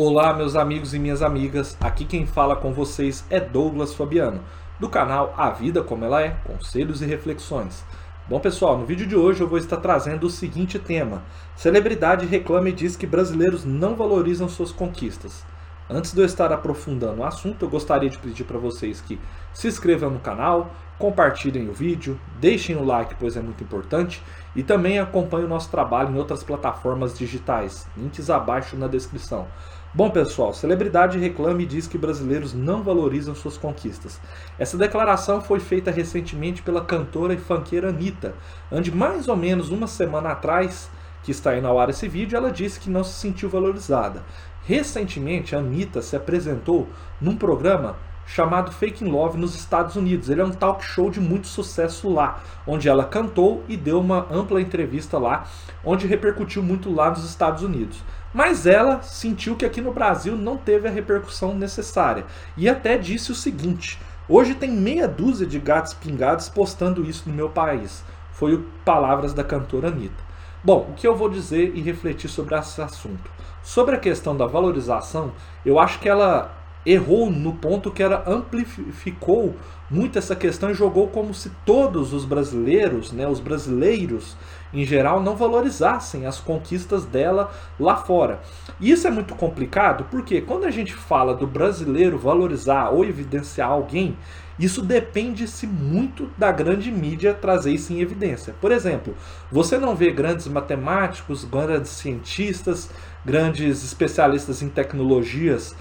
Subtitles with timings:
[0.00, 1.76] Olá, meus amigos e minhas amigas.
[1.80, 4.44] Aqui quem fala com vocês é Douglas Fabiano,
[4.78, 7.84] do canal A Vida Como Ela É Conselhos e Reflexões.
[8.28, 11.24] Bom, pessoal, no vídeo de hoje eu vou estar trazendo o seguinte tema:
[11.56, 15.44] Celebridade reclama e diz que brasileiros não valorizam suas conquistas.
[15.90, 19.18] Antes de eu estar aprofundando o assunto, eu gostaria de pedir para vocês que
[19.52, 24.22] se inscrevam no canal, compartilhem o vídeo, deixem o like, pois é muito importante,
[24.54, 29.48] e também acompanhem o nosso trabalho em outras plataformas digitais, links abaixo na descrição.
[29.94, 34.20] Bom, pessoal, celebridade reclama e diz que brasileiros não valorizam suas conquistas.
[34.58, 38.34] Essa declaração foi feita recentemente pela cantora e funkeira Anitta,
[38.70, 40.90] onde mais ou menos uma semana atrás,
[41.22, 44.22] que está aí na hora esse vídeo, ela disse que não se sentiu valorizada.
[44.62, 46.86] Recentemente, a Anitta se apresentou
[47.18, 47.96] num programa
[48.28, 50.28] chamado Fake in Love nos Estados Unidos.
[50.28, 54.26] Ele é um talk show de muito sucesso lá, onde ela cantou e deu uma
[54.30, 55.46] ampla entrevista lá,
[55.82, 58.04] onde repercutiu muito lá nos Estados Unidos.
[58.32, 63.32] Mas ela sentiu que aqui no Brasil não teve a repercussão necessária e até disse
[63.32, 68.04] o seguinte: hoje tem meia dúzia de gatos pingados postando isso no meu país.
[68.32, 70.28] Foi o palavras da cantora Anitta.
[70.62, 73.30] Bom, o que eu vou dizer e refletir sobre esse assunto?
[73.62, 75.32] Sobre a questão da valorização,
[75.64, 79.54] eu acho que ela errou no ponto que ela amplificou
[79.90, 84.36] muito essa questão e jogou como se todos os brasileiros, né, os brasileiros
[84.72, 88.40] em geral, não valorizassem as conquistas dela lá fora.
[88.80, 93.70] E isso é muito complicado porque quando a gente fala do brasileiro valorizar ou evidenciar
[93.70, 94.16] alguém,
[94.58, 98.54] isso depende-se muito da grande mídia trazer isso em evidência.
[98.60, 99.14] Por exemplo,
[99.50, 102.90] você não vê grandes matemáticos, grandes cientistas,
[103.24, 105.76] grandes especialistas em tecnologias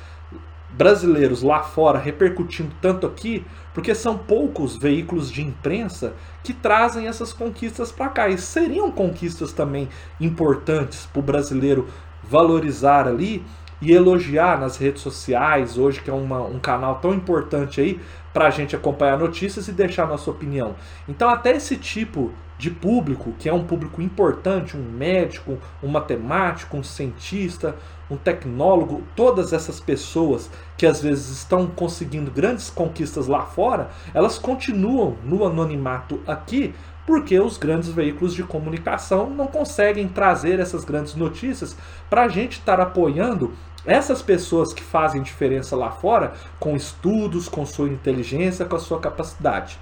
[0.77, 7.33] brasileiros lá fora repercutindo tanto aqui, porque são poucos veículos de imprensa que trazem essas
[7.33, 8.29] conquistas para cá.
[8.29, 9.89] E seriam conquistas também
[10.21, 11.87] importantes para o brasileiro
[12.23, 13.43] valorizar ali
[13.81, 17.99] e elogiar nas redes sociais, hoje que é uma, um canal tão importante aí
[18.33, 20.75] para a gente acompanhar notícias e deixar nossa opinião.
[21.07, 26.75] Então, até esse tipo de público, que é um público importante, um médico, um matemático,
[26.75, 27.75] um cientista,
[28.09, 34.39] um tecnólogo, todas essas pessoas que às vezes estão conseguindo grandes conquistas lá fora, elas
[34.39, 36.73] continuam no anonimato aqui
[37.07, 41.77] porque os grandes veículos de comunicação não conseguem trazer essas grandes notícias
[42.09, 43.53] para a gente estar apoiando
[43.85, 48.99] essas pessoas que fazem diferença lá fora com estudos, com sua inteligência, com a sua
[48.99, 49.79] capacidade.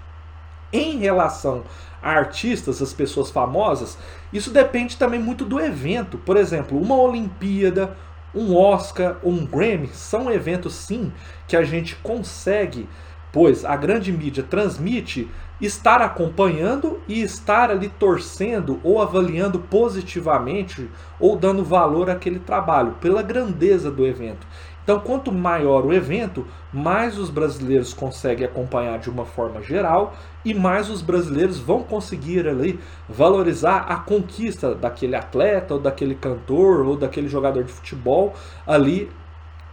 [0.72, 1.64] Em relação
[2.04, 3.98] a artistas, as pessoas famosas,
[4.32, 6.20] isso depende também muito do evento.
[6.20, 7.98] Por exemplo, uma Olimpíada,
[8.36, 11.12] um Oscar um Grammy são eventos sim
[11.48, 12.88] que a gente consegue,
[13.36, 15.30] pois a grande mídia transmite,
[15.60, 23.22] estar acompanhando e estar ali torcendo ou avaliando positivamente ou dando valor àquele trabalho pela
[23.22, 24.48] grandeza do evento.
[24.82, 30.16] Então, quanto maior o evento, mais os brasileiros conseguem acompanhar de uma forma geral
[30.46, 32.80] e mais os brasileiros vão conseguir ali
[33.10, 38.34] valorizar a conquista daquele atleta ou daquele cantor ou daquele jogador de futebol
[38.66, 39.12] ali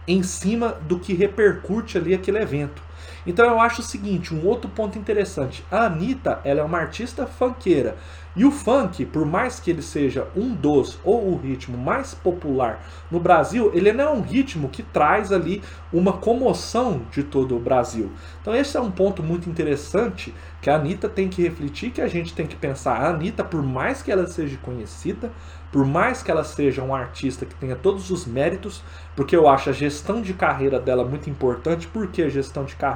[0.05, 2.91] em cima do que repercute ali aquele evento.
[3.25, 5.63] Então eu acho o seguinte, um outro ponto interessante.
[5.71, 7.95] A Anitta, ela é uma artista funkeira.
[8.35, 12.83] E o funk, por mais que ele seja um dos ou o ritmo mais popular
[13.11, 15.61] no Brasil, ele não é um ritmo que traz ali
[15.91, 18.11] uma comoção de todo o Brasil.
[18.41, 22.07] Então esse é um ponto muito interessante que a Anitta tem que refletir, que a
[22.07, 22.95] gente tem que pensar.
[22.95, 25.31] A Anitta, por mais que ela seja conhecida,
[25.71, 28.83] por mais que ela seja uma artista que tenha todos os méritos,
[29.15, 31.87] porque eu acho a gestão de carreira dela muito importante.
[31.87, 32.92] Por que a gestão de carreira?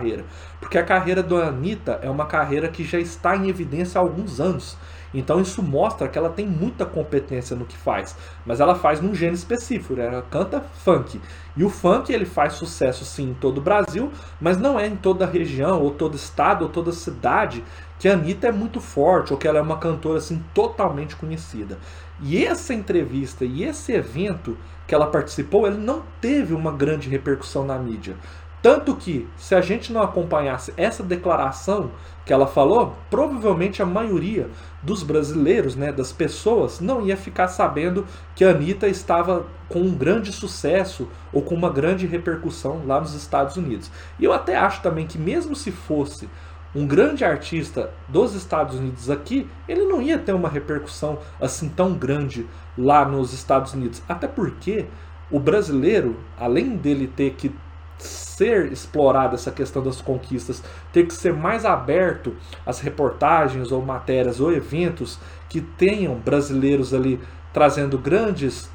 [0.60, 4.40] Porque a carreira da Anitta é uma carreira que já está em evidência há alguns
[4.40, 4.78] anos.
[5.14, 8.16] Então isso mostra que ela tem muita competência no que faz,
[8.46, 10.06] mas ela faz num gênero específico, né?
[10.06, 11.20] ela canta funk.
[11.56, 14.96] E o funk ele faz sucesso sim em todo o Brasil, mas não é em
[14.96, 17.64] toda região, ou todo estado, ou toda cidade
[18.00, 21.80] que a Anitta é muito forte, ou que ela é uma cantora assim totalmente conhecida.
[22.22, 24.58] E essa entrevista e esse evento
[24.88, 28.16] que ela participou, ele não teve uma grande repercussão na mídia.
[28.62, 31.92] Tanto que, se a gente não acompanhasse essa declaração
[32.26, 34.50] que ela falou, provavelmente a maioria
[34.82, 38.06] dos brasileiros, né, das pessoas, não ia ficar sabendo
[38.36, 43.14] que a Anitta estava com um grande sucesso ou com uma grande repercussão lá nos
[43.14, 43.92] Estados Unidos.
[44.20, 46.28] E eu até acho também que, mesmo se fosse
[46.76, 51.94] um grande artista dos Estados Unidos aqui, ele não ia ter uma repercussão assim tão
[51.94, 52.46] grande
[52.78, 54.02] lá nos Estados Unidos.
[54.08, 54.86] Até porque
[55.32, 57.54] o brasileiro, além dele ter que
[57.98, 60.64] ser explorada essa questão das conquistas,
[60.94, 62.36] ter que ser mais aberto
[62.66, 67.20] às reportagens ou matérias ou eventos que tenham brasileiros ali
[67.54, 68.70] trazendo grandes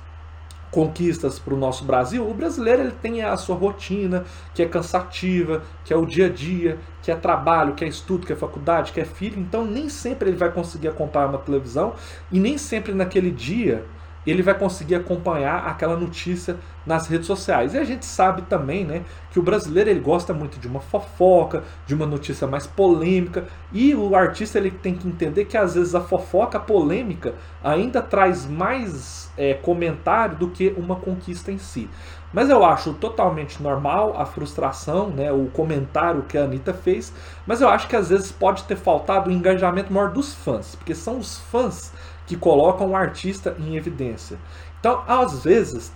[0.73, 4.25] conquistas para o nosso Brasil, o brasileiro ele tem a sua rotina,
[4.55, 8.27] que é cansativa, que é o dia a dia, que é trabalho, que é estudo,
[8.27, 11.95] que é faculdade, que é filho, então nem sempre ele vai conseguir acompanhar uma televisão
[12.33, 13.85] e nem sempre naquele dia
[14.31, 17.75] ele vai conseguir acompanhar aquela notícia nas redes sociais.
[17.75, 21.63] E a gente sabe também, né, que o brasileiro ele gosta muito de uma fofoca,
[21.87, 25.95] de uma notícia mais polêmica, e o artista ele tem que entender que às vezes
[25.95, 31.89] a fofoca, a polêmica, ainda traz mais é, comentário do que uma conquista em si.
[32.33, 37.13] Mas eu acho totalmente normal a frustração, né, o comentário que a Anitta fez,
[37.47, 40.95] mas eu acho que às vezes pode ter faltado o engajamento maior dos fãs, porque
[40.95, 41.93] são os fãs
[42.27, 44.39] que colocam o artista em evidência.
[44.79, 45.93] Então, às vezes,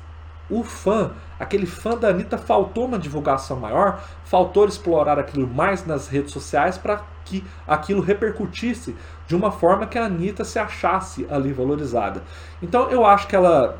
[0.48, 6.08] o fã, aquele fã da Anitta, faltou uma divulgação maior, faltou explorar aquilo mais nas
[6.08, 8.94] redes sociais para que aquilo repercutisse
[9.26, 12.22] de uma forma que a Anitta se achasse ali valorizada.
[12.62, 13.78] Então eu acho que ela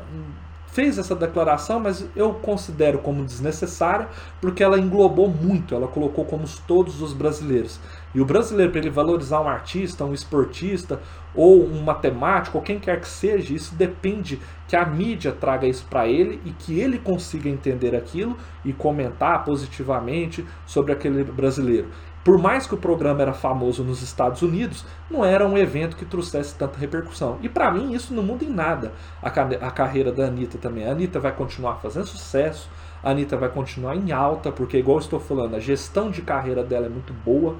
[0.77, 4.07] fez essa declaração, mas eu considero como desnecessária,
[4.39, 7.79] porque ela englobou muito, ela colocou como todos os brasileiros.
[8.13, 11.01] E o brasileiro, para ele valorizar um artista, um esportista,
[11.33, 15.83] ou um matemático, ou quem quer que seja, isso depende que a mídia traga isso
[15.89, 21.87] para ele e que ele consiga entender aquilo e comentar positivamente sobre aquele brasileiro
[22.27, 26.03] por mais que o programa era famoso nos Estados Unidos, não era um evento que
[26.03, 27.37] trouxesse tanta repercussão.
[27.41, 28.91] E para mim isso não muda em nada
[29.23, 30.85] a, a carreira da Anitta também.
[30.85, 32.69] A Anitta vai continuar fazendo sucesso,
[33.01, 36.87] a Anitta vai continuar em alta, porque igual estou falando, a gestão de carreira dela
[36.87, 37.55] é muito boa,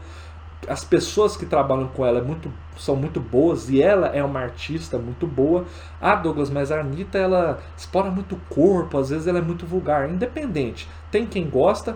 [0.68, 4.42] as pessoas que trabalham com ela é muito, são muito boas e ela é uma
[4.42, 5.63] artista muito boa.
[6.02, 9.66] A Douglas, mas a Anitta, ela explora muito o corpo, às vezes ela é muito
[9.66, 10.90] vulgar, independente.
[11.10, 11.96] Tem quem gosta,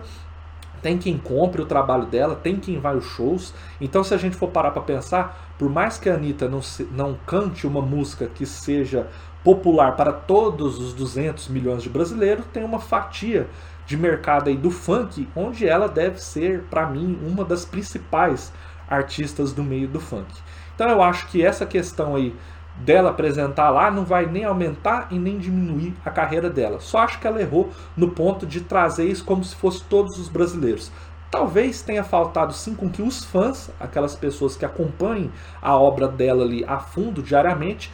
[0.80, 3.54] tem quem compre o trabalho dela, tem quem vai aos shows.
[3.80, 6.84] Então, se a gente for parar para pensar, por mais que a Anitta não, se,
[6.92, 9.08] não cante uma música que seja
[9.44, 13.48] popular para todos os 200 milhões de brasileiros, tem uma fatia
[13.86, 18.52] de mercado aí do funk, onde ela deve ser, para mim, uma das principais
[18.88, 20.32] artistas do meio do funk.
[20.74, 22.34] Então eu acho que essa questão aí
[22.76, 26.80] dela apresentar lá não vai nem aumentar e nem diminuir a carreira dela.
[26.80, 30.28] Só acho que ela errou no ponto de trazer isso como se fosse todos os
[30.28, 30.90] brasileiros.
[31.30, 35.32] Talvez tenha faltado sim com que os fãs, aquelas pessoas que acompanhem
[35.62, 37.90] a obra dela ali a fundo diariamente,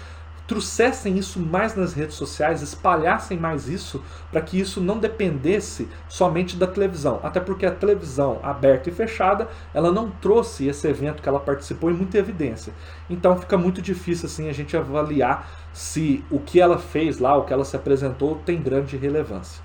[0.48, 4.02] trouxessem isso mais nas redes sociais, espalhassem mais isso,
[4.32, 7.20] para que isso não dependesse somente da televisão.
[7.22, 11.90] Até porque a televisão aberta e fechada, ela não trouxe esse evento que ela participou
[11.90, 12.72] em muita evidência.
[13.10, 17.44] Então fica muito difícil assim a gente avaliar se o que ela fez lá, o
[17.44, 19.62] que ela se apresentou, tem grande relevância.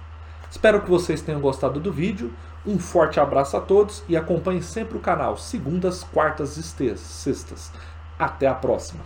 [0.51, 2.31] Espero que vocês tenham gostado do vídeo.
[2.65, 7.71] Um forte abraço a todos e acompanhe sempre o canal segundas, quartas e sextas.
[8.19, 9.03] Até a próxima.